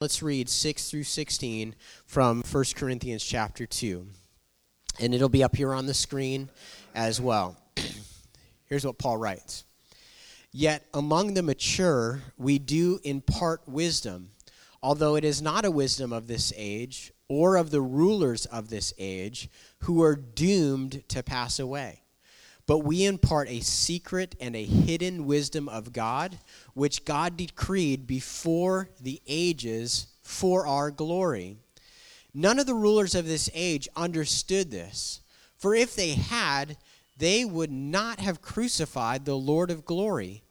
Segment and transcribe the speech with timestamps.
[0.00, 1.74] Let's read 6 through 16
[2.06, 4.06] from 1 Corinthians chapter 2.
[4.98, 6.48] And it'll be up here on the screen
[6.94, 7.58] as well.
[8.64, 9.64] Here's what Paul writes
[10.52, 14.30] Yet among the mature, we do impart wisdom,
[14.82, 18.94] although it is not a wisdom of this age or of the rulers of this
[18.96, 21.99] age who are doomed to pass away.
[22.70, 26.38] But we impart a secret and a hidden wisdom of God
[26.72, 31.56] which God decreed before the ages for our glory.
[32.32, 35.20] None of the rulers of this age understood this,
[35.56, 36.76] for if they had,
[37.18, 40.44] they would not have crucified the Lord of glory.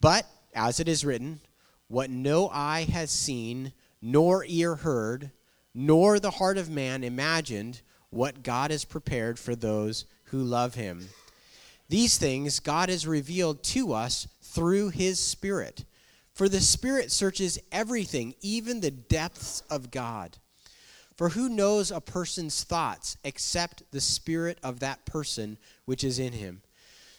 [0.00, 1.38] But, as it is written,
[1.86, 5.30] what no eye has seen, nor ear heard,
[5.72, 11.08] nor the heart of man imagined, what God has prepared for those who love him.
[11.90, 15.84] These things God has revealed to us through his Spirit.
[16.32, 20.38] For the Spirit searches everything, even the depths of God.
[21.16, 26.32] For who knows a person's thoughts except the Spirit of that person which is in
[26.32, 26.62] him?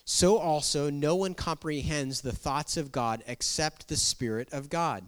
[0.06, 5.04] So also, no one comprehends the thoughts of God except the Spirit of God.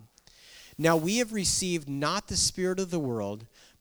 [0.78, 3.46] Now we have received not the Spirit of the world,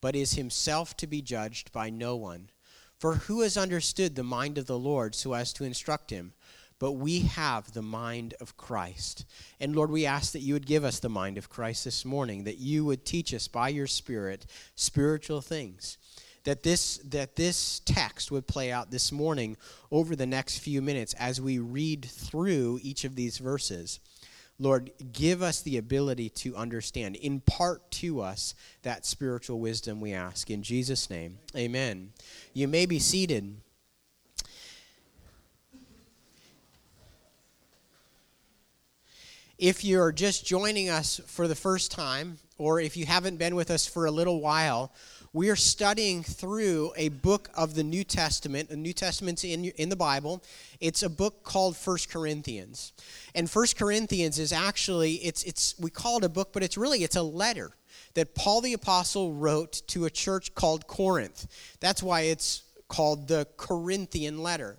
[0.00, 2.50] but is himself to be judged by no one.
[2.98, 6.32] For who has understood the mind of the Lord so as to instruct him?
[6.78, 9.24] but we have the mind of Christ.
[9.60, 12.44] And Lord, we ask that you would give us the mind of Christ this morning,
[12.44, 14.46] that you would teach us by your Spirit
[14.76, 15.98] spiritual things.
[16.44, 19.56] That this, that this text would play out this morning
[19.90, 23.98] over the next few minutes as we read through each of these verses.
[24.60, 27.16] Lord, give us the ability to understand.
[27.16, 30.50] Impart to us that spiritual wisdom, we ask.
[30.50, 32.12] In Jesus' name, amen.
[32.54, 33.60] You may be seated.
[39.58, 43.72] If you're just joining us for the first time, or if you haven't been with
[43.72, 44.92] us for a little while,
[45.32, 48.68] we are studying through a book of the New Testament.
[48.68, 50.44] The New Testament's in, in the Bible.
[50.78, 52.92] It's a book called First Corinthians.
[53.34, 57.02] And First Corinthians is actually, it's, it's, we call it a book, but it's really,
[57.02, 57.72] it's a letter
[58.14, 61.48] that Paul the Apostle wrote to a church called Corinth.
[61.80, 64.78] That's why it's called the Corinthian letter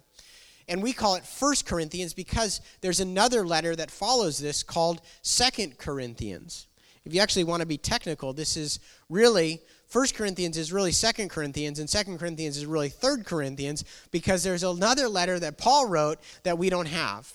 [0.69, 5.79] and we call it First Corinthians because there's another letter that follows this called Second
[5.79, 6.67] Corinthians.
[7.03, 11.29] If you actually want to be technical, this is really First Corinthians is really Second
[11.29, 16.19] Corinthians, and Second Corinthians is really Third Corinthians because there's another letter that Paul wrote
[16.43, 17.33] that we don't have.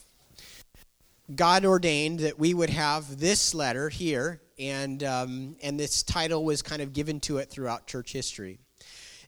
[1.34, 6.62] God ordained that we would have this letter here, and um, and this title was
[6.62, 8.60] kind of given to it throughout church history.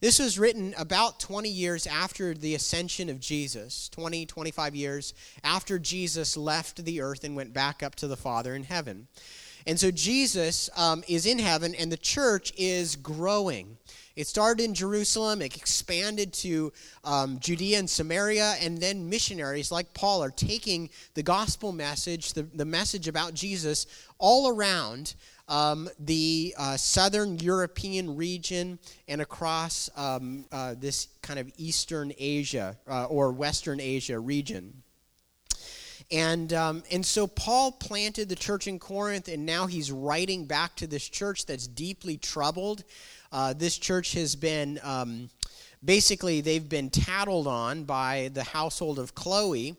[0.00, 5.78] This was written about 20 years after the ascension of Jesus, 20, 25 years after
[5.78, 9.08] Jesus left the earth and went back up to the Father in heaven.
[9.66, 13.78] And so Jesus um, is in heaven, and the church is growing.
[14.14, 16.72] It started in Jerusalem, it expanded to
[17.04, 22.42] um, Judea and Samaria, and then missionaries like Paul are taking the gospel message, the,
[22.42, 23.86] the message about Jesus,
[24.18, 25.14] all around
[25.48, 32.76] um, the uh, southern European region and across um, uh, this kind of Eastern Asia
[32.88, 34.82] uh, or Western Asia region.
[36.10, 40.76] And, um, and so Paul planted the church in Corinth, and now he's writing back
[40.76, 42.84] to this church that's deeply troubled.
[43.32, 45.30] Uh, this church has been um,
[45.84, 49.76] basically, they've been tattled on by the household of Chloe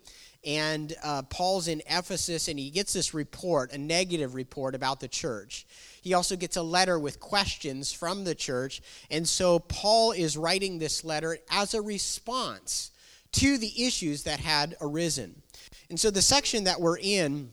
[0.47, 5.09] and uh, Paul's in Ephesus and he gets this report, a negative report about the
[5.09, 5.67] church.
[6.01, 8.81] He also gets a letter with questions from the church.
[9.11, 12.91] And so Paul is writing this letter as a response
[13.33, 15.41] to the issues that had arisen.
[15.89, 17.51] And so the section that we're in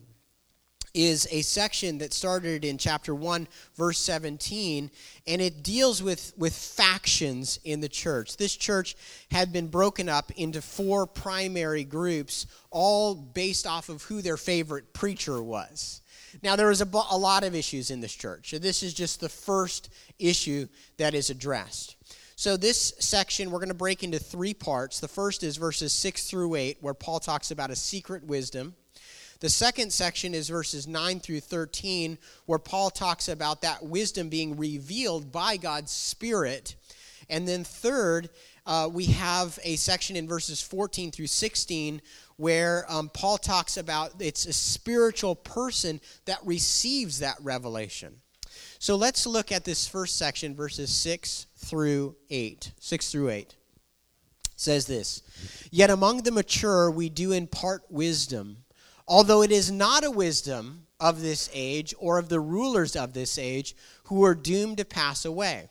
[0.95, 4.91] is a section that started in chapter 1 verse 17
[5.27, 8.97] and it deals with with factions in the church this church
[9.31, 14.95] had been broken up into four primary groups all based off of who their favorite
[14.95, 16.01] preacher was
[16.43, 19.21] now there was a, a lot of issues in this church so this is just
[19.21, 21.97] the first issue that is addressed
[22.37, 24.99] so, this section we're going to break into three parts.
[24.99, 28.75] The first is verses 6 through 8, where Paul talks about a secret wisdom.
[29.45, 34.57] The second section is verses 9 through 13, where Paul talks about that wisdom being
[34.57, 36.77] revealed by God's Spirit.
[37.29, 38.31] And then, third,
[38.65, 42.01] uh, we have a section in verses 14 through 16
[42.39, 48.23] where um, Paul talks about it's a spiritual person that receives that revelation.
[48.79, 52.73] So let's look at this first section, verses 6 through 8.
[52.81, 53.57] 6 through 8
[54.55, 55.21] it says this
[55.71, 58.64] Yet among the mature we do impart wisdom,
[59.07, 63.39] although it is not a wisdom of this age or of the rulers of this
[63.39, 65.69] age who are doomed to pass away.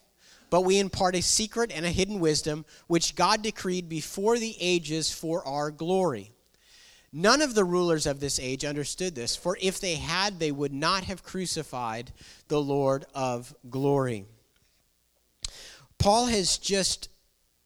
[0.50, 5.10] But we impart a secret and a hidden wisdom which God decreed before the ages
[5.12, 6.30] for our glory.
[7.12, 10.72] None of the rulers of this age understood this, for if they had, they would
[10.72, 12.12] not have crucified
[12.48, 14.26] the Lord of glory.
[15.96, 17.08] Paul has just,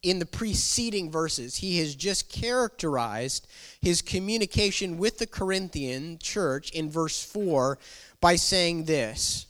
[0.01, 3.47] in the preceding verses, he has just characterized
[3.81, 7.77] his communication with the Corinthian church in verse 4
[8.21, 9.45] by saying this.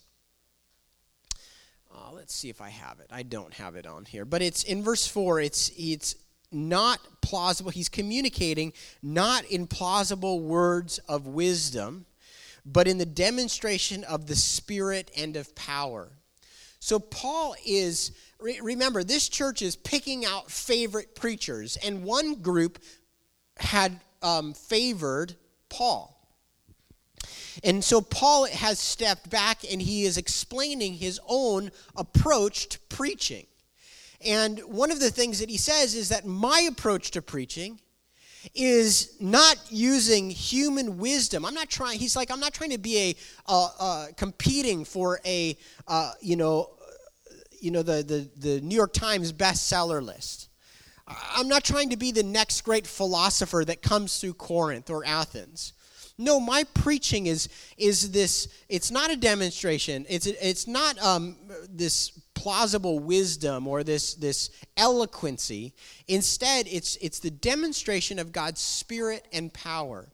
[1.94, 3.08] Uh, let's see if I have it.
[3.12, 4.26] I don't have it on here.
[4.26, 6.16] But it's in verse 4, it's, it's
[6.52, 7.72] not plausible.
[7.72, 8.74] He's communicating
[9.04, 12.06] not in plausible words of wisdom,
[12.66, 16.10] but in the demonstration of the Spirit and of power.
[16.80, 22.80] So, Paul is, remember, this church is picking out favorite preachers, and one group
[23.58, 25.36] had um, favored
[25.70, 26.16] Paul.
[27.64, 33.46] And so Paul has stepped back and he is explaining his own approach to preaching.
[34.26, 37.80] And one of the things that he says is that my approach to preaching
[38.56, 41.46] is not using human wisdom.
[41.46, 42.00] I'm not trying.
[42.00, 43.16] He's like, I'm not trying to be a
[43.48, 45.58] uh, uh, competing for a
[45.88, 46.70] uh, you know,
[47.62, 50.50] you know the, the the New York Times bestseller list.
[51.36, 55.74] I'm not trying to be the next great philosopher that comes through Corinth or Athens.
[56.18, 57.48] No, my preaching is
[57.78, 58.50] is this.
[58.68, 60.06] It's not a demonstration.
[60.10, 61.38] It's it's not um,
[61.70, 65.74] this plausible wisdom or this this eloquency.
[66.10, 70.10] Instead, it's it's the demonstration of God's spirit and power.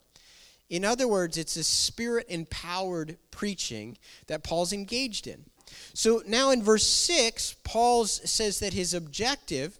[0.69, 3.97] In other words, it's a spirit empowered preaching
[4.27, 5.45] that Paul's engaged in.
[5.93, 9.79] So now in verse 6, Paul says that his objective,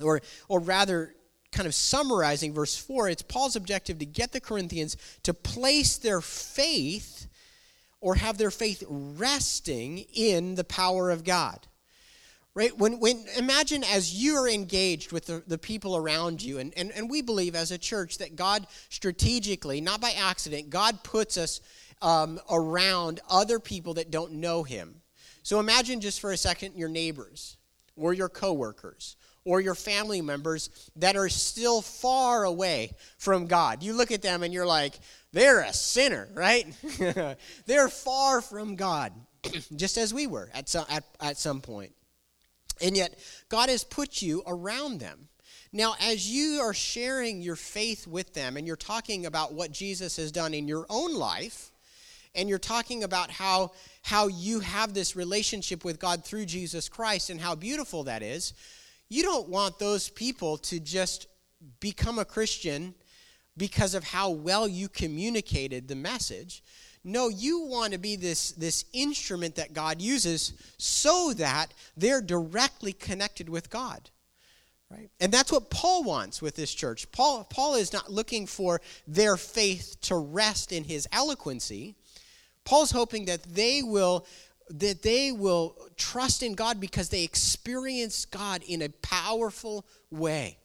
[0.00, 1.14] or, or rather,
[1.52, 6.20] kind of summarizing verse 4, it's Paul's objective to get the Corinthians to place their
[6.20, 7.26] faith
[8.00, 11.66] or have their faith resting in the power of God.
[12.52, 12.76] Right?
[12.76, 17.08] When, when imagine as you're engaged with the, the people around you, and, and, and
[17.08, 21.60] we believe as a church that God strategically, not by accident, God puts us
[22.02, 25.00] um, around other people that don't know Him.
[25.42, 27.56] So imagine just for a second your neighbors
[27.96, 33.82] or your coworkers or your family members that are still far away from God.
[33.82, 34.98] You look at them and you're like,
[35.32, 36.66] they're a sinner, right?
[37.66, 39.12] they're far from God,
[39.76, 41.92] just as we were at some, at, at some point.
[42.82, 43.18] And yet,
[43.48, 45.28] God has put you around them.
[45.72, 50.16] Now, as you are sharing your faith with them and you're talking about what Jesus
[50.16, 51.69] has done in your own life,
[52.34, 53.72] and you're talking about how,
[54.02, 58.54] how you have this relationship with God through Jesus Christ and how beautiful that is,
[59.08, 61.26] you don't want those people to just
[61.80, 62.94] become a Christian
[63.56, 66.62] because of how well you communicated the message.
[67.02, 72.92] No, you want to be this, this instrument that God uses so that they're directly
[72.92, 74.10] connected with God.
[74.90, 75.08] Right?
[75.20, 77.10] And that's what Paul wants with this church.
[77.12, 81.94] Paul, Paul is not looking for their faith to rest in his eloquency.
[82.70, 84.24] Paul's hoping that they will
[84.68, 90.56] that they will trust in God because they experience God in a powerful way.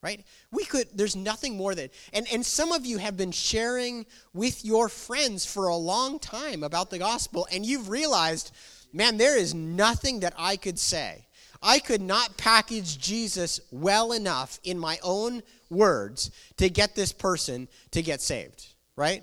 [0.00, 0.24] Right?
[0.50, 4.64] We could, there's nothing more that, and, and some of you have been sharing with
[4.64, 8.50] your friends for a long time about the gospel, and you've realized,
[8.94, 11.26] man, there is nothing that I could say.
[11.62, 17.68] I could not package Jesus well enough in my own words to get this person
[17.90, 19.22] to get saved, right?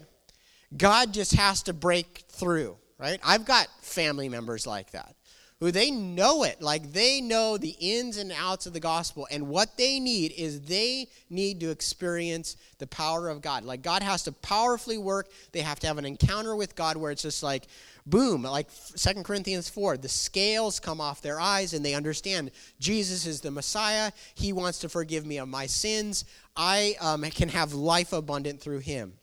[0.76, 3.20] God just has to break through right?
[3.24, 5.16] I've got family members like that
[5.60, 9.28] who they know it, like they know the ins and outs of the gospel.
[9.30, 13.64] And what they need is they need to experience the power of God.
[13.64, 15.30] Like God has to powerfully work.
[15.52, 17.68] They have to have an encounter with God where it's just like,
[18.08, 22.50] boom, like Second Corinthians 4, the scales come off their eyes and they understand
[22.80, 24.12] Jesus is the Messiah.
[24.34, 26.26] He wants to forgive me of my sins.
[26.56, 29.14] I um, can have life abundant through him.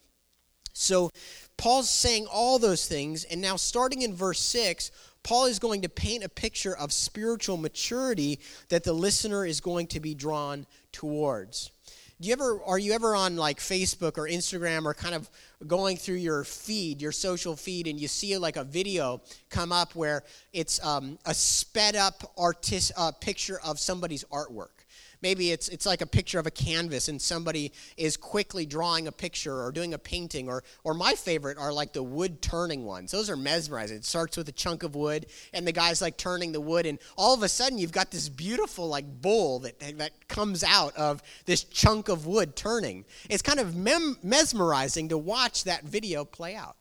[0.79, 1.11] So
[1.57, 4.93] Paul's saying all those things, and now starting in verse 6,
[5.25, 9.89] Paul is going to paint a picture of spiritual maturity that the listener is going
[9.89, 11.73] to be drawn towards.
[12.21, 15.29] do you ever are you ever on like Facebook or Instagram or kind of
[15.67, 19.21] going through your feed, your social feed, and you see like a video
[19.51, 24.78] come up where it's um, a sped up artist uh, picture of somebody's artwork.
[25.23, 29.13] Maybe it's, it's like a picture of a canvas and somebody is quickly drawing a
[29.13, 30.49] picture or doing a painting.
[30.49, 33.11] Or, or my favorite are like the wood turning ones.
[33.11, 33.99] Those are mesmerizing.
[33.99, 36.87] It starts with a chunk of wood and the guy's like turning the wood.
[36.87, 40.97] And all of a sudden you've got this beautiful like bowl that, that comes out
[40.97, 43.05] of this chunk of wood turning.
[43.29, 46.77] It's kind of mem- mesmerizing to watch that video play out.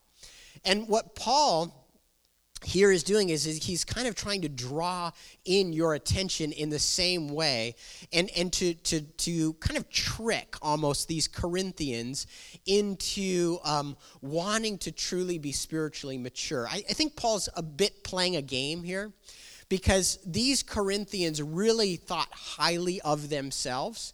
[0.66, 1.77] And what Paul
[2.64, 5.12] here is doing is, is, he's kind of trying to draw
[5.46, 7.76] in your attention in the same way
[8.12, 12.28] and, and to, to, to kind of trick almost these Corinthians
[12.66, 16.68] into um, wanting to truly be spiritually mature.
[16.68, 19.12] I, I think Paul's a bit playing a game here
[19.70, 24.14] because these Corinthians really thought highly of themselves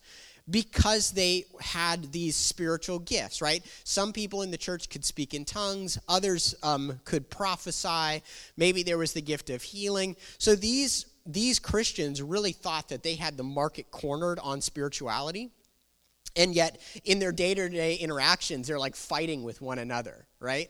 [0.50, 3.63] because they had these spiritual gifts, right?
[3.83, 8.21] Some people in the church could speak in tongues, others um, could prophesy.
[8.57, 10.15] Maybe there was the gift of healing.
[10.38, 15.51] So these these Christians really thought that they had the market cornered on spirituality.
[16.35, 20.69] And yet, in their day to day interactions, they're like fighting with one another, right?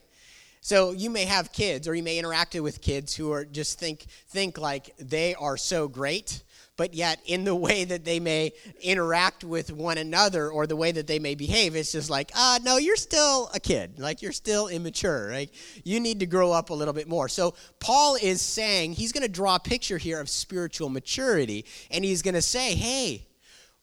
[0.62, 4.06] So you may have kids, or you may interact with kids who are just think
[4.28, 6.44] think like they are so great,
[6.76, 8.52] but yet in the way that they may
[8.82, 12.56] interact with one another or the way that they may behave, it's just like, ah,
[12.56, 14.00] uh, no, you're still a kid.
[14.00, 15.32] Like you're still immature.
[15.32, 15.52] Like
[15.84, 17.30] you need to grow up a little bit more.
[17.30, 22.04] So Paul is saying he's going to draw a picture here of spiritual maturity, and
[22.04, 23.28] he's going to say, hey,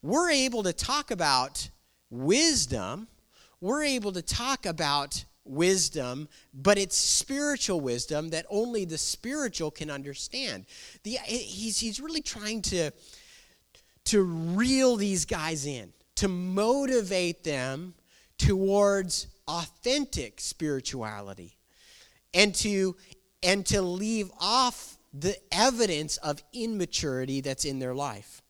[0.02, 1.70] we're able to talk about
[2.11, 3.06] wisdom.
[3.61, 9.90] We're able to talk about wisdom, but it's spiritual wisdom that only the spiritual can
[9.90, 10.66] understand.
[11.02, 12.90] The, he's, he's really trying to,
[14.04, 17.94] to reel these guys in, to motivate them
[18.38, 21.56] towards authentic spirituality,
[22.32, 22.97] and to,
[23.42, 28.42] and to leave off the evidence of immaturity that's in their life.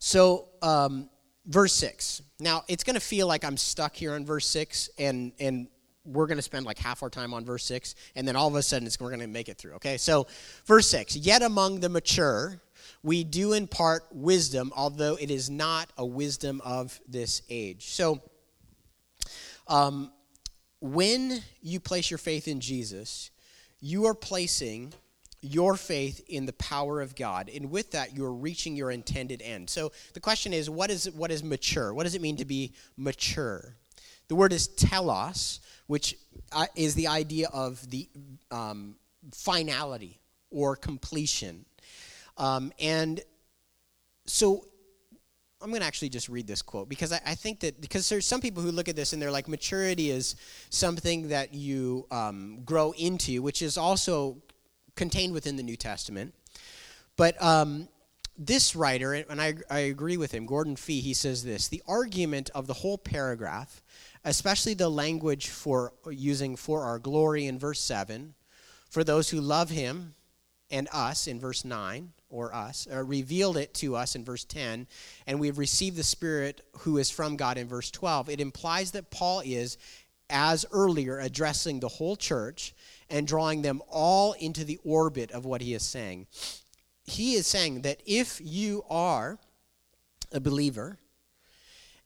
[0.00, 1.08] So, um,
[1.46, 2.22] verse 6.
[2.40, 5.68] Now, it's going to feel like I'm stuck here on verse 6, and, and
[6.04, 8.54] we're going to spend like half our time on verse 6, and then all of
[8.54, 9.74] a sudden we're going to make it through.
[9.74, 10.26] Okay, so
[10.66, 12.60] verse 6 Yet among the mature,
[13.02, 17.90] we do impart wisdom, although it is not a wisdom of this age.
[17.90, 18.20] So,
[19.68, 20.12] um,
[20.80, 23.30] when you place your faith in Jesus,
[23.80, 24.92] you are placing
[25.42, 27.50] your faith in the power of God.
[27.54, 29.68] And with that, you're reaching your intended end.
[29.68, 31.92] So the question is, what is, what is mature?
[31.92, 33.76] What does it mean to be mature?
[34.28, 36.16] The word is telos, which
[36.52, 38.08] uh, is the idea of the
[38.50, 38.96] um,
[39.32, 40.20] finality
[40.50, 41.64] or completion.
[42.38, 43.20] Um, and
[44.26, 44.64] so
[45.60, 48.26] I'm going to actually just read this quote because I, I, think that because there's
[48.26, 50.34] some people who look at this and they're like maturity is
[50.70, 54.38] something that you um, grow into, which is also
[54.96, 56.34] contained within the New Testament.
[57.16, 57.88] But um,
[58.38, 62.50] this writer, and I, I agree with him, Gordon Fee, he says this the argument
[62.54, 63.82] of the whole paragraph,
[64.24, 68.34] especially the language for using for our glory in verse 7,
[68.88, 70.14] for those who love him
[70.70, 74.86] and us in verse 9, or us, or revealed it to us in verse 10,
[75.26, 78.92] and we have received the Spirit who is from God in verse 12, it implies
[78.92, 79.76] that Paul is,
[80.30, 82.74] as earlier, addressing the whole church
[83.12, 86.26] and drawing them all into the orbit of what he is saying.
[87.04, 89.38] He is saying that if you are
[90.32, 90.98] a believer,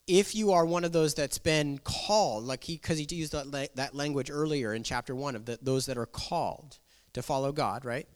[0.08, 3.70] if you are one of those that's been called, like he, because he used that,
[3.76, 6.78] that language earlier in chapter one of the, those that are called
[7.12, 8.08] to follow God, right?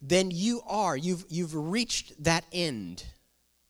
[0.00, 3.04] Then you are, you've, you've reached that end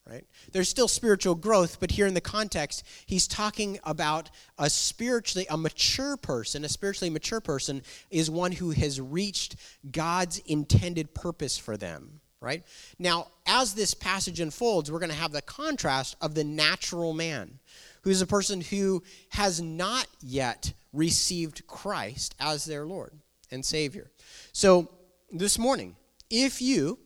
[0.09, 0.25] right?
[0.53, 5.57] There's still spiritual growth, but here in the context, he's talking about a spiritually a
[5.57, 9.57] mature person, a spiritually mature person is one who has reached
[9.91, 12.65] God's intended purpose for them, right?
[12.99, 17.61] Now, as this passage unfolds, we're going to have the contrast of the natural man,
[18.03, 23.13] who's a person who has not yet received Christ as their Lord
[23.51, 24.11] and Savior.
[24.53, 24.89] So,
[25.31, 25.97] this morning,
[26.29, 26.99] if you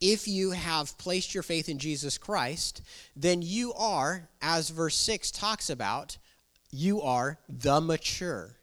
[0.00, 2.82] if you have placed your faith in Jesus Christ,
[3.14, 6.16] then you are, as verse 6 talks about,
[6.70, 8.56] you are the mature,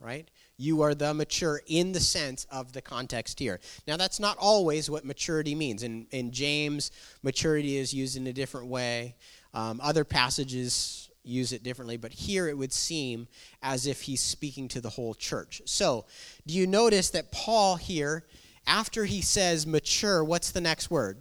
[0.00, 0.28] right?
[0.56, 3.60] You are the mature in the sense of the context here.
[3.86, 5.82] Now, that's not always what maturity means.
[5.82, 6.90] In, in James,
[7.22, 9.16] maturity is used in a different way.
[9.54, 13.28] Um, other passages use it differently, but here it would seem
[13.62, 15.60] as if he's speaking to the whole church.
[15.66, 16.06] So,
[16.46, 18.24] do you notice that Paul here
[18.68, 21.18] after he says mature, what's the next word?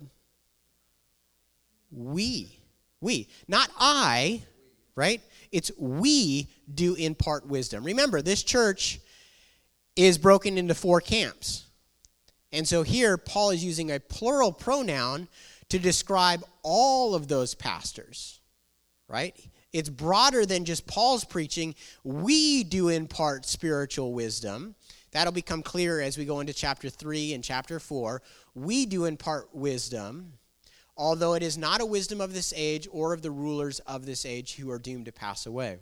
[1.89, 2.59] We.
[3.01, 3.29] We.
[3.47, 4.43] Not I,
[4.95, 5.21] right?
[5.51, 7.83] It's we do impart wisdom.
[7.83, 8.99] Remember, this church
[9.95, 11.65] is broken into four camps.
[12.51, 15.27] And so here, Paul is using a plural pronoun
[15.69, 18.39] to describe all of those pastors,
[19.07, 19.35] right?
[19.73, 21.75] It's broader than just Paul's preaching.
[22.03, 24.75] We do impart spiritual wisdom.
[25.11, 28.21] That'll become clearer as we go into chapter 3 and chapter 4.
[28.55, 30.33] We do impart wisdom,
[30.95, 34.25] although it is not a wisdom of this age or of the rulers of this
[34.25, 35.79] age who are doomed to pass away.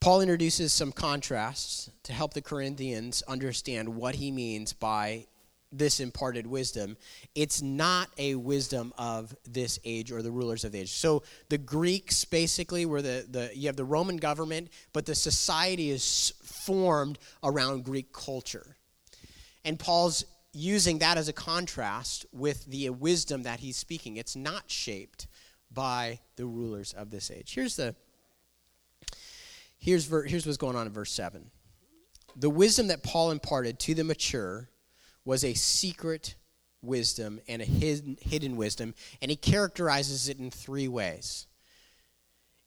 [0.00, 5.26] Paul introduces some contrasts to help the Corinthians understand what he means by
[5.72, 6.96] this imparted wisdom.
[7.34, 10.92] It's not a wisdom of this age or the rulers of the age.
[10.92, 15.90] So the Greeks basically were the, the you have the Roman government, but the society
[15.90, 18.76] is formed around Greek culture.
[19.64, 24.16] And Paul's using that as a contrast with the wisdom that he's speaking.
[24.16, 25.28] It's not shaped
[25.72, 27.54] by the rulers of this age.
[27.54, 27.94] Here's the
[29.80, 31.50] Here's, ver- here's what's going on in verse 7.
[32.36, 34.68] The wisdom that Paul imparted to the mature
[35.24, 36.34] was a secret
[36.82, 41.46] wisdom and a hidden, hidden wisdom, and he characterizes it in three ways.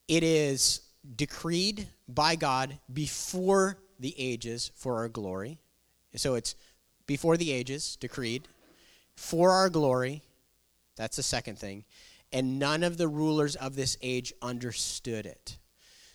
[0.08, 0.82] It is
[1.16, 5.60] decreed by God before the ages for our glory.
[6.16, 6.56] So it's
[7.08, 8.48] before the ages, decreed,
[9.16, 10.22] for our glory.
[10.96, 11.86] That's the second thing.
[12.32, 15.58] And none of the rulers of this age understood it.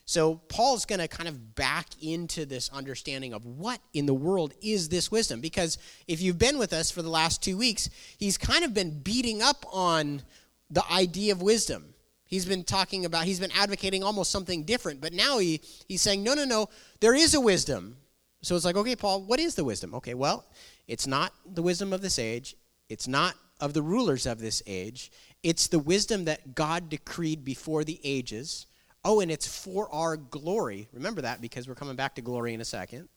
[0.08, 4.54] So Paul's going to kind of back into this understanding of what in the world
[4.62, 5.42] is this wisdom.
[5.42, 9.00] Because if you've been with us for the last two weeks, he's kind of been
[9.00, 10.22] beating up on
[10.70, 11.92] the idea of wisdom.
[12.24, 16.22] He's been talking about, he's been advocating almost something different, but now he, he's saying,
[16.22, 17.98] no, no, no, there is a wisdom.
[18.40, 19.94] So it's like, okay, Paul, what is the wisdom?
[19.94, 20.46] Okay, well,
[20.86, 22.56] it's not the wisdom of this age,
[22.88, 25.12] it's not of the rulers of this age,
[25.42, 28.68] it's the wisdom that God decreed before the ages
[29.05, 30.88] Oh, and it's for our glory.
[30.93, 33.09] Remember that because we're coming back to glory in a second.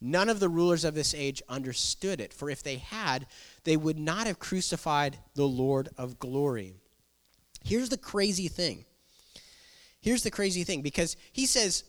[0.00, 3.26] None of the rulers of this age understood it, for if they had,
[3.64, 6.74] they would not have crucified the Lord of glory.
[7.64, 8.84] Here's the crazy thing.
[10.00, 11.84] Here's the crazy thing because he says,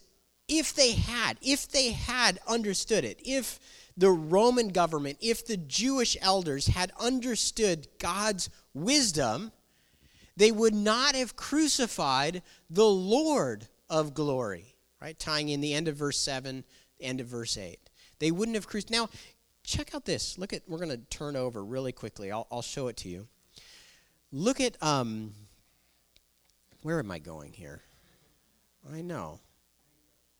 [0.47, 3.59] if they had, if they had understood it, if
[3.97, 9.51] the Roman government, if the Jewish elders had understood God's wisdom,
[10.37, 15.17] they would not have crucified the Lord of glory, right?
[15.17, 16.63] Tying in the end of verse 7,
[16.99, 17.79] end of verse 8.
[18.19, 18.97] They wouldn't have crucified.
[18.97, 19.09] Now,
[19.63, 20.37] check out this.
[20.37, 22.31] Look at, we're going to turn over really quickly.
[22.31, 23.27] I'll, I'll show it to you.
[24.31, 25.33] Look at, um,
[26.81, 27.81] where am I going here?
[28.93, 29.39] I know.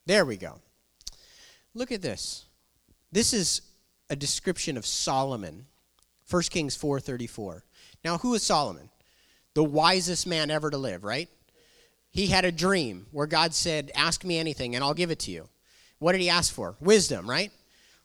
[0.06, 0.60] There we go.
[1.74, 2.46] Look at this.
[3.12, 3.62] This is
[4.10, 5.66] a description of Solomon.
[6.30, 7.64] 1 Kings 4:34.
[8.04, 8.90] Now, who is Solomon?
[9.56, 11.28] The wisest man ever to live, right?
[12.12, 15.32] He had a dream where God said, Ask me anything and I'll give it to
[15.32, 15.50] you.
[15.98, 16.76] What did he ask for?
[16.80, 17.52] Wisdom, right?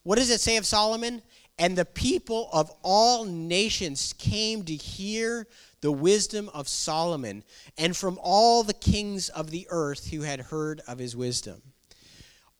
[0.02, 1.22] What does it say of Solomon?
[1.58, 5.46] And the people of all nations came to hear
[5.82, 7.42] the wisdom of Solomon,
[7.78, 11.62] and from all the kings of the earth who had heard of his wisdom.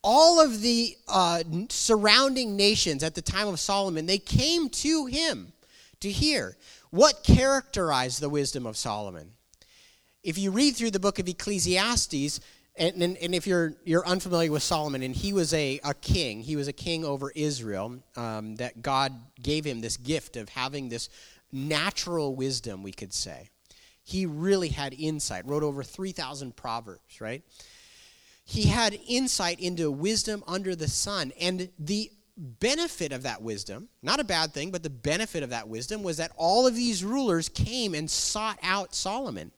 [0.03, 5.53] All of the uh, surrounding nations at the time of Solomon, they came to him
[5.99, 6.57] to hear.
[6.91, 9.31] What characterized the wisdom of Solomon?
[10.23, 12.41] If you read through the book of Ecclesiastes,
[12.75, 16.41] and, and, and, if you're, you're unfamiliar with Solomon, and he was a, a king,
[16.41, 20.89] he was a king over Israel, um, that God gave him this gift of having
[20.89, 21.07] this
[21.51, 23.49] natural wisdom, we could say.
[24.03, 27.41] He really had insight, wrote over 3,000 proverbs, right?
[28.43, 31.31] He had insight into wisdom under the sun.
[31.39, 35.67] And the benefit of that wisdom, not a bad thing, but the benefit of that
[35.67, 39.51] wisdom was that all of these rulers came and sought out Solomon.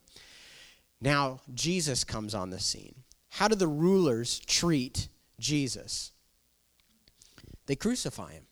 [1.01, 2.95] Now, Jesus comes on the scene.
[3.29, 5.07] How do the rulers treat
[5.39, 6.11] Jesus?
[7.65, 8.43] They crucify him.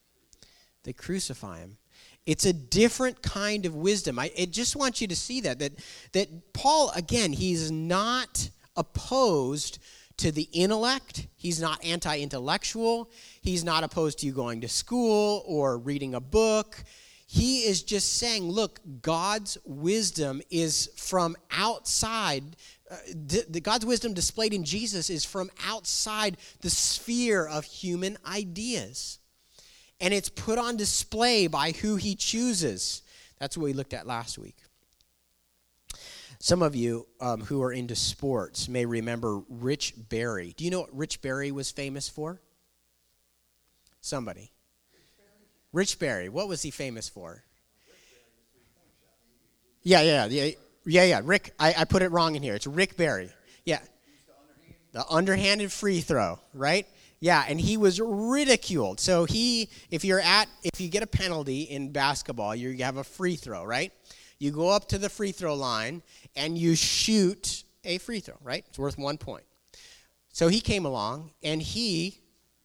[0.84, 1.76] They crucify him.
[2.24, 4.18] It's a different kind of wisdom.
[4.18, 5.72] I, I just want you to see that, that.
[6.12, 9.78] That Paul, again, he's not opposed
[10.18, 11.26] to the intellect.
[11.36, 13.10] He's not anti intellectual.
[13.40, 16.82] He's not opposed to you going to school or reading a book.
[17.26, 22.44] He is just saying, look, God's wisdom is from outside.
[22.90, 29.18] Uh, the, God's wisdom displayed in Jesus is from outside the sphere of human ideas.
[29.98, 33.00] And it's put on display by who he chooses.
[33.38, 34.56] That's what we looked at last week.
[36.42, 40.54] Some of you um, who are into sports may remember Rich Berry.
[40.56, 42.40] Do you know what Rich Berry was famous for?
[44.00, 44.50] Somebody.
[45.72, 46.28] Rich Berry.
[46.28, 47.44] What was he famous for?
[49.84, 50.50] Yeah, yeah, yeah.
[50.84, 51.20] Yeah, yeah.
[51.22, 52.56] Rick, I, I put it wrong in here.
[52.56, 53.30] It's Rick Barry.
[53.64, 53.78] Yeah.
[54.90, 56.88] The underhanded free throw, right?
[57.20, 58.98] Yeah, and he was ridiculed.
[58.98, 63.04] So he, if you're at, if you get a penalty in basketball, you have a
[63.04, 63.92] free throw, right?
[64.42, 66.02] You go up to the free throw line
[66.34, 68.64] and you shoot a free throw, right?
[68.66, 69.44] It's worth one point.
[70.32, 72.18] So he came along and he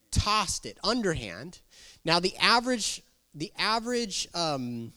[0.09, 1.59] tossed it underhand.
[2.03, 3.03] Now the average,
[3.35, 4.91] the average um,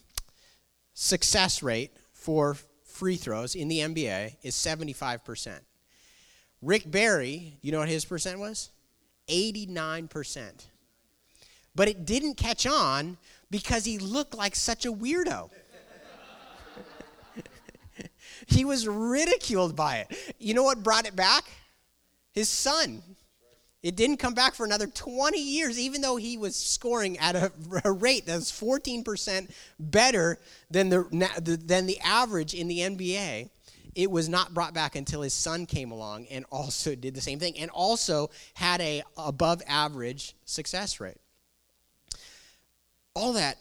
[0.95, 5.59] success rate for free throws in the NBA is 75%.
[6.63, 8.71] Rick Barry, you know what his percent was?
[9.27, 10.65] 89%.
[11.75, 13.17] But it didn't catch on
[13.51, 15.51] because he looked like such a weirdo.
[18.47, 20.35] He was ridiculed by it.
[20.39, 21.45] You know what brought it back?
[22.31, 23.01] His son.
[23.83, 27.51] It didn't come back for another 20 years, even though he was scoring at a,
[27.85, 29.49] a rate that's 14%
[29.79, 30.37] better
[30.69, 33.49] than the, than the average in the NBA
[33.95, 37.39] it was not brought back until his son came along and also did the same
[37.39, 41.17] thing and also had a above average success rate
[43.13, 43.57] all that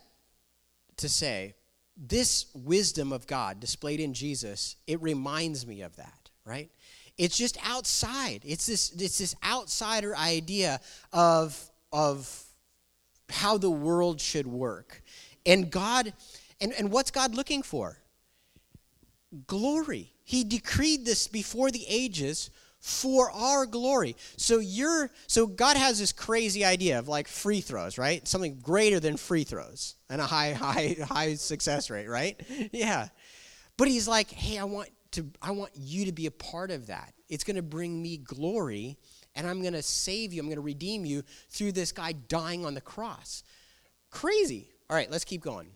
[0.97, 1.55] to say
[2.01, 6.71] this wisdom of god displayed in jesus it reminds me of that right?
[7.17, 8.43] It's just outside.
[8.45, 10.81] It's this it's this outsider idea
[11.13, 12.45] of of
[13.29, 15.03] how the world should work.
[15.47, 16.13] And god
[16.61, 17.99] and, and what's god looking for?
[19.47, 20.13] Glory.
[20.25, 24.17] He decreed this before the ages for our glory.
[24.37, 28.27] So you're so God has this crazy idea of like free throws, right?
[28.27, 32.41] Something greater than free throws and a high high high success rate, right?
[32.73, 33.09] Yeah.
[33.77, 36.87] But he's like, "Hey, I want to I want you to be a part of
[36.87, 37.13] that.
[37.29, 38.97] It's going to bring me glory
[39.35, 40.41] and I'm going to save you.
[40.41, 43.43] I'm going to redeem you through this guy dying on the cross."
[44.11, 44.69] Crazy.
[44.89, 45.69] All right, let's keep going.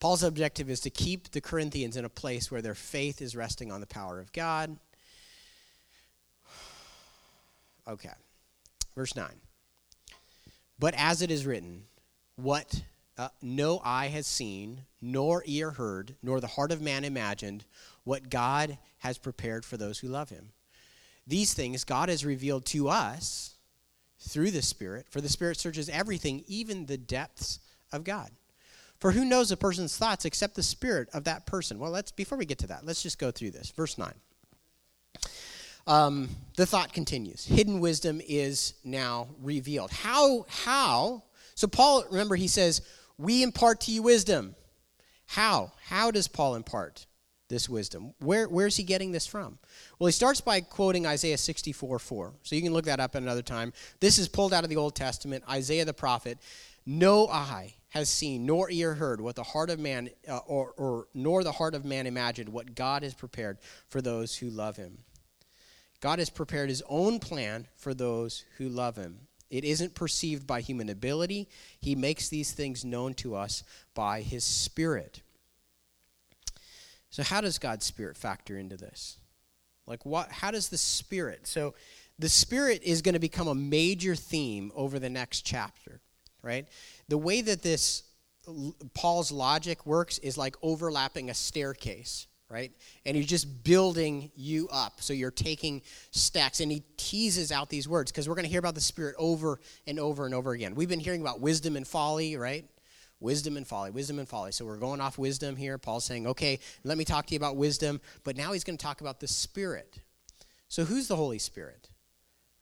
[0.00, 3.70] Paul's objective is to keep the Corinthians in a place where their faith is resting
[3.70, 4.76] on the power of God.
[7.90, 8.10] Okay.
[8.94, 9.28] Verse 9.
[10.78, 11.84] But as it is written,
[12.36, 12.82] what
[13.18, 17.64] uh, no eye has seen, nor ear heard, nor the heart of man imagined,
[18.04, 20.50] what God has prepared for those who love him.
[21.26, 23.54] These things God has revealed to us
[24.18, 27.58] through the Spirit, for the Spirit searches everything, even the depths
[27.92, 28.30] of God.
[28.98, 31.78] For who knows a person's thoughts except the spirit of that person?
[31.78, 33.70] Well, let's before we get to that, let's just go through this.
[33.70, 34.12] Verse 9.
[35.90, 37.44] Um, the thought continues.
[37.44, 39.90] Hidden wisdom is now revealed.
[39.90, 41.24] How, how?
[41.56, 42.82] So, Paul, remember, he says,
[43.18, 44.54] We impart to you wisdom.
[45.26, 45.72] How?
[45.82, 47.06] How does Paul impart
[47.48, 48.14] this wisdom?
[48.20, 49.58] Where, where's he getting this from?
[49.98, 52.34] Well, he starts by quoting Isaiah 64 4.
[52.44, 53.72] So you can look that up at another time.
[53.98, 56.38] This is pulled out of the Old Testament, Isaiah the prophet.
[56.86, 61.08] No eye has seen, nor ear heard, what the heart of man, uh, or, or
[61.14, 64.98] nor the heart of man imagined, what God has prepared for those who love him.
[66.00, 69.26] God has prepared his own plan for those who love him.
[69.50, 71.48] It isn't perceived by human ability.
[71.80, 75.22] He makes these things known to us by his Spirit.
[77.10, 79.16] So, how does God's Spirit factor into this?
[79.86, 80.30] Like, what?
[80.30, 81.46] How does the Spirit?
[81.48, 81.74] So,
[82.18, 86.00] the Spirit is going to become a major theme over the next chapter,
[86.42, 86.66] right?
[87.08, 88.04] the way that this
[88.94, 92.72] Paul's logic works is like overlapping a staircase, right?
[93.06, 95.00] And he's just building you up.
[95.00, 98.58] So you're taking stacks, and he teases out these words because we're going to hear
[98.58, 100.74] about the Spirit over and over and over again.
[100.74, 102.64] We've been hearing about wisdom and folly, right?
[103.20, 104.50] Wisdom and folly, wisdom and folly.
[104.50, 105.78] So we're going off wisdom here.
[105.78, 108.82] Paul's saying, okay, let me talk to you about wisdom, but now he's going to
[108.82, 110.00] talk about the Spirit.
[110.68, 111.88] So who's the Holy Spirit,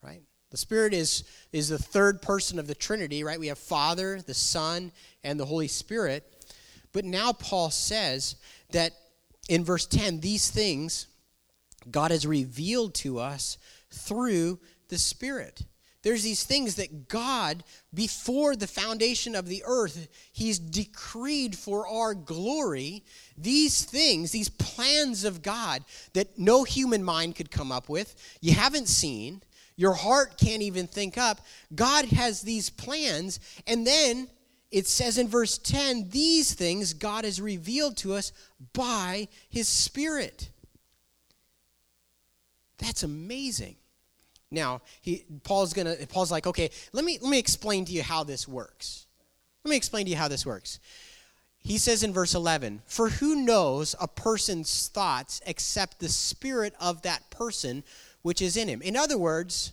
[0.03, 0.23] right?
[0.51, 3.39] The Spirit is, is the third person of the Trinity, right?
[3.39, 6.25] We have Father, the Son, and the Holy Spirit.
[6.93, 8.37] But now Paul says
[8.73, 8.93] that
[9.49, 11.07] in verse 10, these things
[11.91, 13.59] God has revealed to us
[13.91, 15.65] through the Spirit.
[16.03, 22.15] There's these things that God, before the foundation of the earth, He's decreed for our
[22.15, 23.05] glory.
[23.37, 28.53] These things, these plans of God that no human mind could come up with, you
[28.53, 29.43] haven't seen,
[29.77, 31.41] your heart can't even think up.
[31.75, 33.41] God has these plans.
[33.67, 34.29] And then
[34.71, 38.33] it says in verse 10 these things God has revealed to us
[38.73, 40.51] by his Spirit.
[42.79, 43.77] That's amazing.
[44.51, 48.25] Now, he, Paul's gonna Paul's like, okay, let me let me explain to you how
[48.25, 49.07] this works.
[49.65, 50.79] Let me explain to you how this works.
[51.59, 57.03] He says in verse 11, For who knows a person's thoughts except the spirit of
[57.03, 57.85] that person
[58.23, 58.81] which is in him.
[58.81, 59.73] In other words,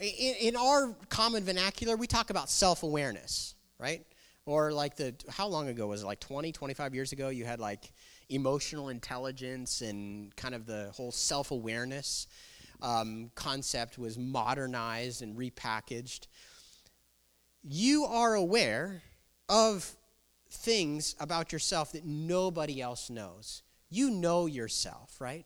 [0.00, 4.04] in, in our common vernacular, we talk about self awareness, right?
[4.46, 6.06] Or like the, how long ago was it?
[6.06, 7.92] Like 20, 25 years ago, you had like
[8.28, 12.28] emotional intelligence and kind of the whole self awareness
[12.80, 16.26] um, concept was modernized and repackaged.
[17.62, 19.02] You are aware
[19.48, 19.90] of
[20.50, 23.62] things about yourself that nobody else knows.
[23.90, 25.44] You know yourself, right?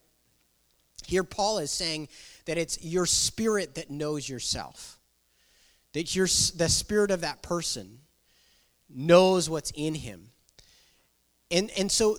[1.07, 2.09] Here, Paul is saying
[2.45, 4.99] that it's your spirit that knows yourself,
[5.93, 8.00] that your, the spirit of that person
[8.93, 10.29] knows what's in him.
[11.49, 12.17] And, and so,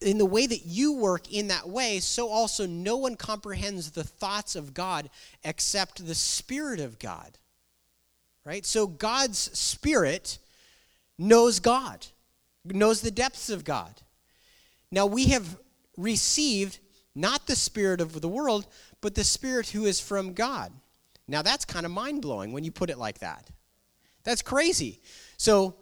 [0.00, 4.04] in the way that you work in that way, so also no one comprehends the
[4.04, 5.10] thoughts of God
[5.42, 7.38] except the Spirit of God.
[8.44, 8.64] Right?
[8.64, 10.38] So, God's Spirit
[11.18, 12.06] knows God,
[12.64, 14.02] knows the depths of God.
[14.90, 15.58] Now, we have
[15.96, 16.78] received
[17.14, 18.66] not the Spirit of the world,
[19.00, 20.72] but the Spirit who is from God.
[21.26, 23.50] Now, that's kind of mind blowing when you put it like that.
[24.24, 25.00] That's crazy.
[25.36, 25.74] So,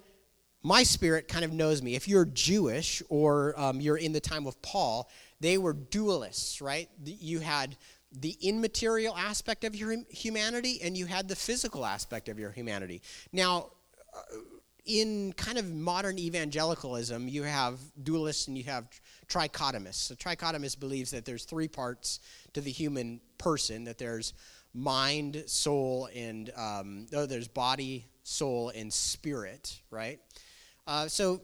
[0.67, 1.95] my spirit kind of knows me.
[1.95, 6.89] If you're Jewish or um, you're in the time of Paul, they were dualists, right?
[7.05, 7.77] You had
[8.11, 13.01] the immaterial aspect of your humanity and you had the physical aspect of your humanity.
[13.33, 13.71] Now,
[14.13, 14.39] uh,
[14.85, 18.89] in kind of modern evangelicalism, you have dualists and you have
[19.29, 20.11] trichotomists.
[20.11, 22.19] A trichotomist believes that there's three parts
[22.55, 24.35] to the human person that there's
[24.75, 30.19] mind, soul, and um, oh, there's body, soul, and spirit, right?
[30.87, 31.41] Uh, so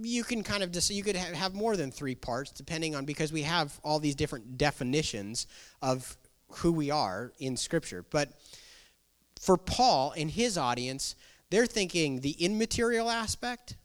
[0.00, 3.32] you can kind of just you could have more than three parts depending on because
[3.32, 5.46] we have all these different definitions
[5.80, 6.16] of
[6.48, 8.04] who we are in scripture.
[8.10, 8.30] But
[9.40, 11.16] for paul and his audience
[11.50, 13.76] they're thinking the immaterial aspect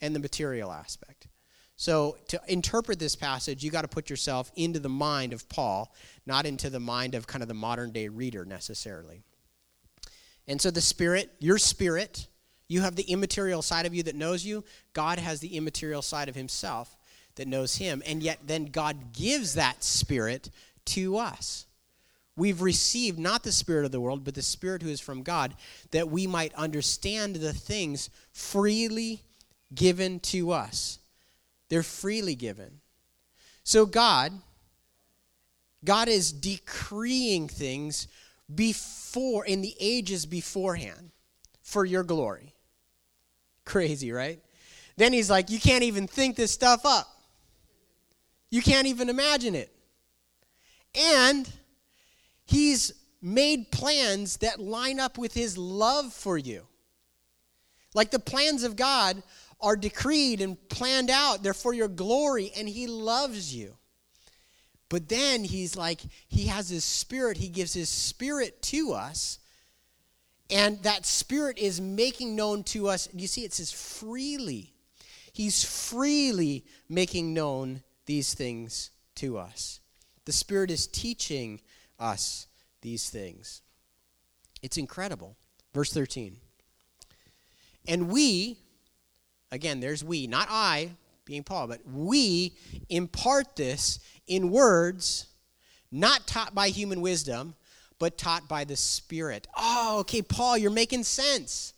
[0.00, 1.26] and the material aspect.
[1.74, 5.92] So to interpret this passage you got to put yourself into the mind of paul
[6.26, 9.22] not into the mind of kind of the modern day reader necessarily.
[10.46, 12.28] And so the spirit your spirit
[12.68, 14.64] you have the immaterial side of you that knows you.
[14.92, 16.96] God has the immaterial side of himself
[17.36, 18.02] that knows him.
[18.06, 20.50] And yet, then God gives that spirit
[20.86, 21.66] to us.
[22.36, 25.54] We've received not the spirit of the world, but the spirit who is from God,
[25.90, 29.22] that we might understand the things freely
[29.74, 30.98] given to us.
[31.68, 32.80] They're freely given.
[33.64, 34.32] So, God,
[35.84, 38.06] God is decreeing things
[38.54, 41.10] before, in the ages beforehand,
[41.62, 42.54] for your glory.
[43.66, 44.40] Crazy, right?
[44.96, 47.06] Then he's like, You can't even think this stuff up.
[48.48, 49.70] You can't even imagine it.
[50.94, 51.50] And
[52.46, 56.66] he's made plans that line up with his love for you.
[57.92, 59.22] Like the plans of God
[59.60, 63.76] are decreed and planned out, they're for your glory, and he loves you.
[64.88, 69.38] But then he's like, he has his spirit, he gives his spirit to us
[70.50, 74.72] and that Spirit is making known to us, you see, it says freely.
[75.32, 79.80] He's freely making known these things to us.
[80.24, 81.60] The Spirit is teaching
[81.98, 82.46] us
[82.80, 83.62] these things.
[84.62, 85.36] It's incredible.
[85.74, 86.36] Verse 13.
[87.88, 88.58] And we,
[89.52, 90.90] again, there's we, not I,
[91.24, 92.56] being Paul, but we
[92.88, 95.26] impart this in words
[95.90, 97.54] not taught by human wisdom,
[97.98, 99.46] but taught by the Spirit.
[99.56, 101.74] Oh, okay, Paul, you're making sense.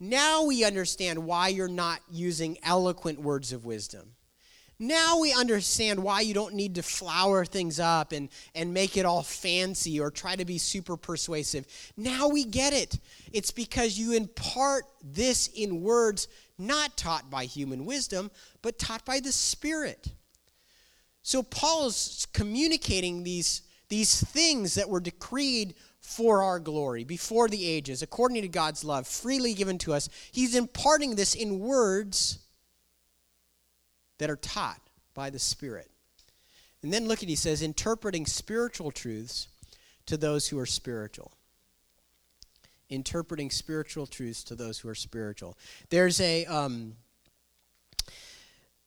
[0.00, 4.14] Now we understand why you're not using eloquent words of wisdom.
[4.78, 9.06] Now we understand why you don't need to flower things up and, and make it
[9.06, 11.66] all fancy or try to be super persuasive.
[11.96, 12.98] Now we get it.
[13.32, 16.26] It's because you impart this in words
[16.58, 20.08] not taught by human wisdom, but taught by the Spirit.
[21.22, 28.00] So Paul's communicating these these things that were decreed for our glory before the ages,
[28.00, 30.08] according to God's love, freely given to us.
[30.32, 32.38] He's imparting this in words
[34.16, 34.80] that are taught
[35.12, 35.90] by the Spirit.
[36.82, 39.48] And then look at, he says, interpreting spiritual truths
[40.06, 41.32] to those who are spiritual.
[42.88, 45.58] Interpreting spiritual truths to those who are spiritual.
[45.90, 46.46] There's a.
[46.46, 46.94] Um,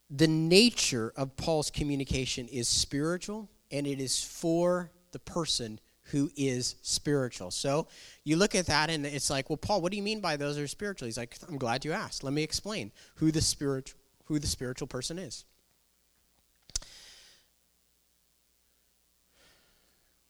[0.09, 5.79] the nature of Paul's communication is spiritual and it is for the person
[6.11, 7.49] who is spiritual.
[7.49, 7.87] So
[8.25, 10.57] you look at that and it's like, well, Paul, what do you mean by those
[10.57, 11.05] are spiritual?
[11.05, 12.21] He's like, I'm glad you asked.
[12.21, 15.45] Let me explain who the spiritual who the spiritual person is.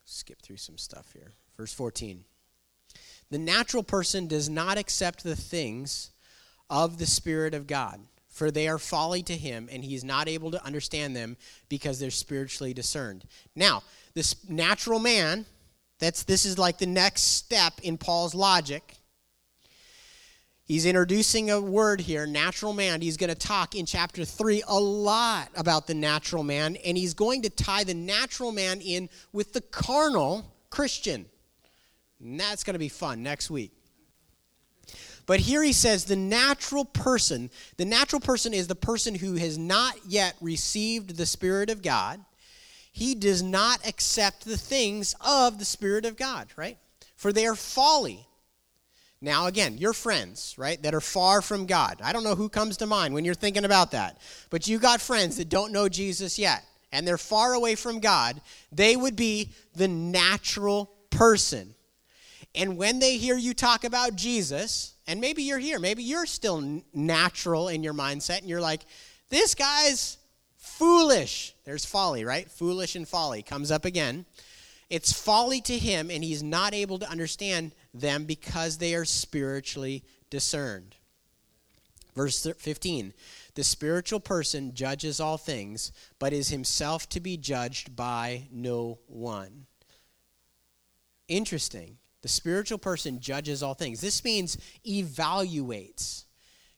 [0.03, 1.31] Skip through some stuff here.
[1.57, 2.25] Verse 14.
[3.31, 6.11] The natural person does not accept the things
[6.69, 8.01] of the Spirit of God
[8.35, 11.37] for they are folly to him, and he is not able to understand them
[11.69, 13.23] because they're spiritually discerned.
[13.55, 13.81] Now,
[14.15, 15.45] this natural man,
[15.99, 18.95] that's this is like the next step in Paul's logic.
[20.63, 22.99] He's introducing a word here, natural man.
[22.99, 27.13] He's going to talk in chapter 3 a lot about the natural man, and he's
[27.13, 31.27] going to tie the natural man in with the carnal Christian.
[32.19, 33.73] And that's going to be fun next week.
[35.27, 39.57] But here he says the natural person, the natural person is the person who has
[39.57, 42.19] not yet received the Spirit of God.
[42.95, 46.77] He does not accept the things of the Spirit of God, right?
[47.17, 48.25] For they are folly.
[49.19, 51.99] Now, again, your friends, right, that are far from God.
[52.01, 55.01] I don't know who comes to mind when you're thinking about that, but you got
[55.01, 58.39] friends that don't know Jesus yet, and they're far away from God.
[58.71, 61.75] They would be the natural person.
[62.55, 66.81] And when they hear you talk about Jesus, and maybe you're here, maybe you're still
[66.93, 68.83] natural in your mindset, and you're like,
[69.27, 70.15] this guy's
[70.77, 71.55] foolish.
[71.63, 72.49] There's folly, right?
[72.51, 74.25] Foolish and folly comes up again.
[74.89, 80.03] It's folly to him, and he's not able to understand them because they are spiritually
[80.29, 80.95] discerned.
[82.15, 83.13] Verse 15
[83.55, 89.65] The spiritual person judges all things, but is himself to be judged by no one.
[91.27, 91.97] Interesting.
[92.21, 94.01] The spiritual person judges all things.
[94.01, 96.25] This means evaluates,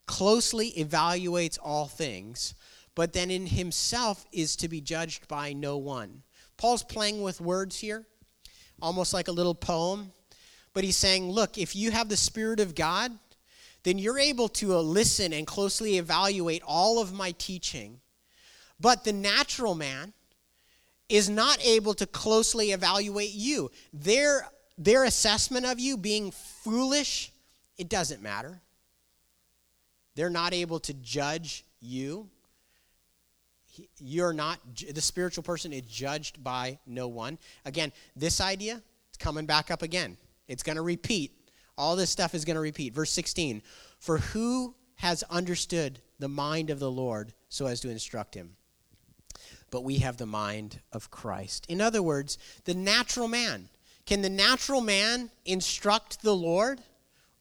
[0.05, 2.53] closely evaluates all things,
[2.97, 6.23] but then in himself is to be judged by no one.
[6.57, 8.07] Paul's playing with words here,
[8.81, 10.12] almost like a little poem,
[10.73, 13.12] but he's saying, look, if you have the Spirit of God,
[13.83, 17.99] then you're able to uh, listen and closely evaluate all of my teaching.
[18.79, 20.12] But the natural man
[21.07, 23.69] is not able to closely evaluate you.
[23.93, 27.31] Their their assessment of you being foolish,
[27.77, 28.60] it doesn't matter.
[30.15, 32.31] They're not able to judge you.
[34.00, 34.60] You're not,
[34.92, 37.38] the spiritual person is judged by no one.
[37.66, 38.76] Again, this idea
[39.12, 40.18] is coming back up again.
[40.48, 41.34] It's going to repeat.
[41.78, 42.94] All this stuff is going to repeat.
[42.94, 43.62] Verse 16
[44.00, 48.56] For who has understood the mind of the Lord so as to instruct him?
[49.70, 51.66] But we have the mind of Christ.
[51.70, 53.70] In other words, the natural man
[54.08, 56.82] can the natural man instruct the Lord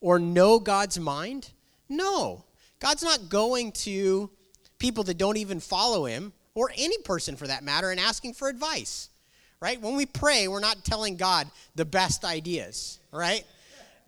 [0.01, 1.51] or know God's mind?
[1.89, 2.45] No.
[2.81, 4.29] God's not going to
[4.79, 8.49] people that don't even follow him, or any person for that matter, and asking for
[8.49, 9.11] advice.
[9.61, 9.81] Right?
[9.81, 13.45] When we pray, we're not telling God the best ideas, right?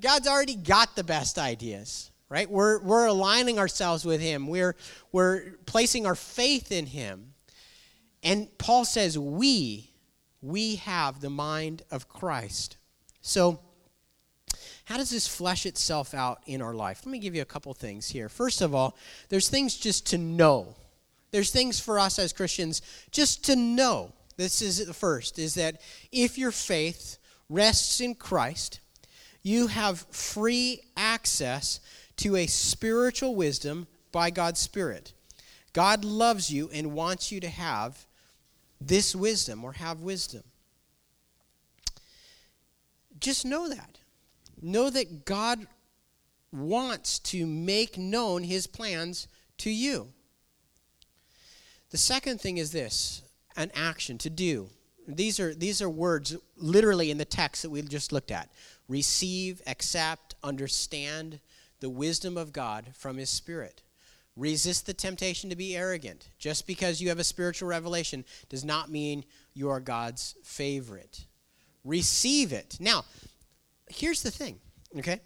[0.01, 2.49] God's already got the best ideas, right?
[2.49, 4.47] We're, we're aligning ourselves with Him.
[4.47, 4.77] We're,
[5.11, 7.33] we're placing our faith in Him.
[8.23, 9.89] And Paul says, We
[10.41, 12.77] we have the mind of Christ.
[13.21, 13.61] So,
[14.89, 17.03] how does this flesh itself out in our life?
[17.05, 18.31] Let me give you a couple things here.
[18.31, 18.97] First of all,
[19.29, 20.77] there's things just to know.
[21.31, 24.13] There's things for us as Christians just to know.
[24.39, 27.19] This is the first is that if your faith
[27.51, 28.81] rests in Christ,
[29.43, 31.81] you have free access
[32.17, 35.13] to a spiritual wisdom by God's Spirit.
[35.75, 38.07] God loves you and wants you to have
[38.81, 40.45] this wisdom or have wisdom.
[43.21, 43.98] Just know that.
[44.63, 45.67] Know that God
[46.53, 50.09] wants to make known his plans to you.
[51.91, 53.23] The second thing is this
[53.57, 54.69] an action to do.
[55.07, 58.51] These are, these are words literally in the text that we just looked at
[58.89, 61.41] receive, accept, understand
[61.81, 63.83] the wisdom of God from his Spirit.
[64.37, 66.31] Resist the temptation to be arrogant.
[66.39, 71.27] Just because you have a spiritual revelation does not mean you are God's favorite.
[71.85, 72.77] Receive it.
[72.81, 73.05] Now,
[73.91, 74.59] here's the thing,
[74.99, 75.21] okay?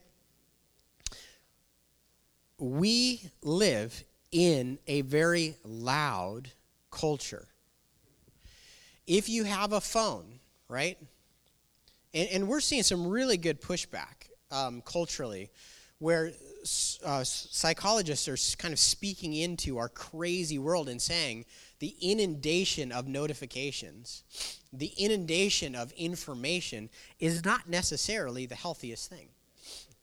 [2.59, 6.51] We live in a very loud
[6.91, 7.49] culture.
[9.07, 10.97] If you have a phone, right?
[12.15, 15.51] And, and we're seeing some really good pushback um, culturally
[15.99, 16.33] where
[17.05, 21.45] uh, psychologists are kind of speaking into our crazy world and saying
[21.83, 24.23] the inundation of notifications,
[24.73, 29.27] the inundation of information is not necessarily the healthiest thing.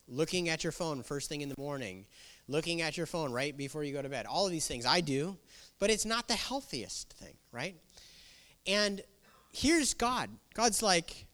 [0.06, 2.06] Looking at your phone first thing in the morning,
[2.50, 5.00] looking at your phone right before you go to bed, all of these things I
[5.00, 5.38] do,
[5.80, 7.78] but it's not the healthiest thing, right?
[8.68, 9.02] And
[9.54, 10.30] here's God.
[10.54, 11.28] God's like,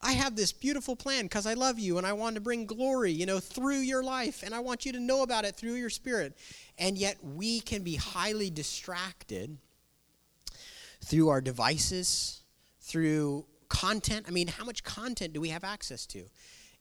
[0.00, 3.12] I have this beautiful plan because I love you and I want to bring glory,
[3.12, 5.90] you know, through your life and I want you to know about it through your
[5.90, 6.38] spirit.
[6.78, 9.58] And yet we can be highly distracted
[11.10, 12.42] through our devices,
[12.80, 14.26] through content.
[14.28, 16.22] I mean, how much content do we have access to?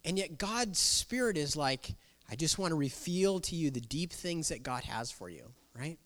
[0.05, 1.95] And yet God's spirit is like,
[2.29, 5.45] I just want to reveal to you the deep things that God has for you,
[5.75, 5.97] right?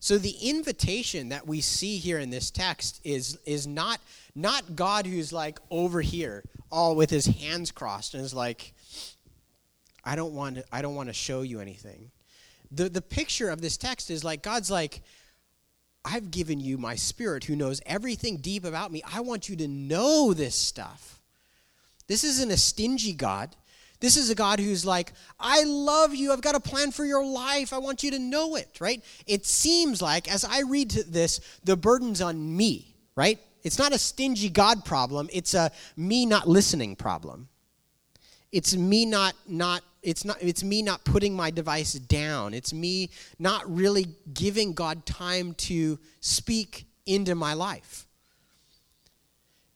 [0.00, 4.00] So the invitation that we see here in this text is, is not,
[4.34, 8.72] not God who's like over here, all with his hands crossed, and is like,
[10.02, 12.10] I don't want to, I don't want to show you anything.
[12.70, 15.02] The, the picture of this text is like God's like,
[16.10, 19.02] I've given you my spirit who knows everything deep about me.
[19.12, 21.20] I want you to know this stuff.
[22.06, 23.54] This isn't a stingy God.
[24.00, 26.32] This is a God who's like, I love you.
[26.32, 27.72] I've got a plan for your life.
[27.72, 29.04] I want you to know it, right?
[29.26, 33.38] It seems like, as I read this, the burden's on me, right?
[33.62, 37.48] It's not a stingy God problem, it's a me not listening problem.
[38.50, 42.54] It's me not not it's not it's me not putting my device down.
[42.54, 48.06] It's me not really giving God time to speak into my life.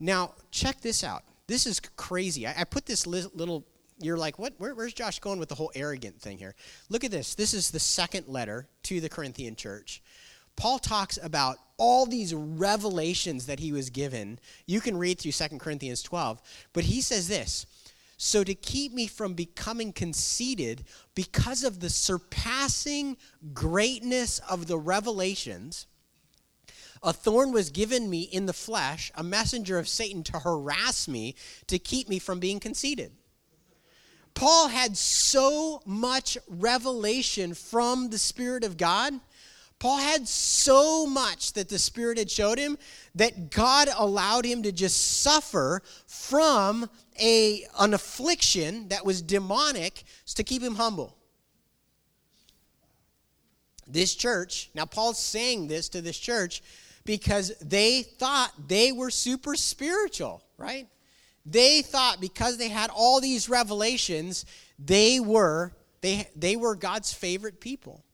[0.01, 1.22] Now, check this out.
[1.47, 2.47] This is crazy.
[2.47, 3.64] I, I put this li- little
[4.01, 4.55] you're like, what?
[4.59, 6.55] Where, where's Josh going with the whole arrogant thing here?
[6.89, 7.35] Look at this.
[7.35, 10.03] This is the second letter to the Corinthian church.
[10.57, 14.39] Paul talks about all these revelations that he was given.
[14.66, 16.41] You can read through Second Corinthians 12,
[16.72, 17.66] but he says this
[18.25, 20.85] so, to keep me from becoming conceited
[21.16, 23.16] because of the surpassing
[23.53, 25.89] greatness of the revelations,
[27.03, 31.35] a thorn was given me in the flesh, a messenger of Satan to harass me,
[31.66, 33.11] to keep me from being conceited.
[34.35, 39.14] Paul had so much revelation from the Spirit of God.
[39.83, 42.78] Paul had so much that the Spirit had showed him
[43.16, 46.89] that God allowed him to just suffer from
[47.20, 50.05] a, an affliction that was demonic
[50.37, 51.16] to keep him humble.
[53.89, 56.62] This church, now Paul's saying this to this church
[57.05, 60.87] because they thought they were super spiritual, right?
[61.45, 64.47] They thought because they had all these revelations,
[64.78, 65.72] they were
[66.03, 68.05] they they were God's favorite people.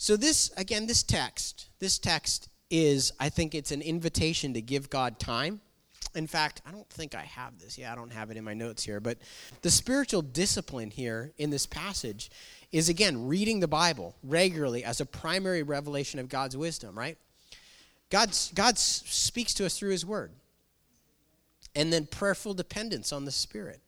[0.00, 4.88] So this again this text, this text is I think it's an invitation to give
[4.88, 5.60] God time
[6.14, 7.78] in fact, I don't think I have this.
[7.78, 9.00] Yeah, I don't have it in my notes here.
[9.00, 9.18] But
[9.62, 12.30] the spiritual discipline here in this passage
[12.72, 17.16] is, again, reading the Bible regularly as a primary revelation of God's wisdom, right?
[18.10, 20.32] God's, God speaks to us through His Word.
[21.76, 23.80] And then prayerful dependence on the Spirit.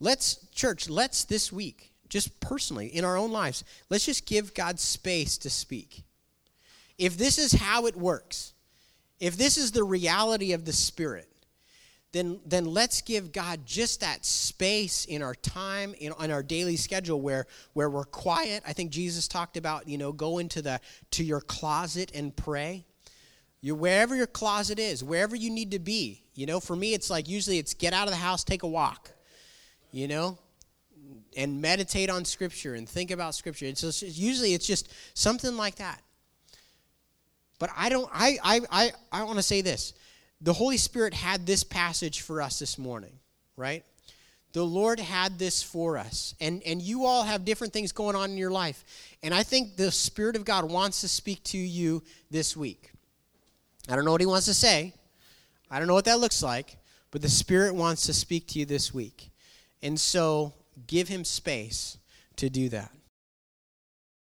[0.00, 4.78] Let's, church, let's this week, just personally, in our own lives, let's just give God
[4.78, 6.02] space to speak.
[6.98, 8.52] If this is how it works,
[9.18, 11.26] if this is the reality of the Spirit,
[12.12, 16.76] then, then let's give God just that space in our time, in, on our daily
[16.76, 18.62] schedule where, where we're quiet.
[18.66, 20.82] I think Jesus talked about, you know, go into the,
[21.12, 22.84] to your closet and pray.
[23.62, 26.24] You, wherever your closet is, wherever you need to be.
[26.34, 28.68] You know, for me, it's like usually it's get out of the house, take a
[28.68, 29.12] walk,
[29.92, 30.36] you know,
[31.36, 33.66] and meditate on Scripture and think about Scripture.
[33.66, 36.00] And so it's usually it's just something like that.
[37.58, 39.94] But I don't, I, I, I, I want to say this
[40.40, 43.12] the Holy Spirit had this passage for us this morning,
[43.56, 43.84] right?
[44.52, 46.34] The Lord had this for us.
[46.40, 48.84] And, and you all have different things going on in your life.
[49.22, 52.90] And I think the Spirit of God wants to speak to you this week.
[53.88, 54.92] I don't know what He wants to say,
[55.70, 56.76] I don't know what that looks like,
[57.12, 59.30] but the Spirit wants to speak to you this week.
[59.82, 60.52] And so
[60.86, 61.98] give Him space
[62.36, 62.92] to do that.